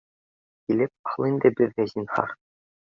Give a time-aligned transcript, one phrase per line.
[0.71, 2.39] Килеп ал инде беҙҙе, зинһар.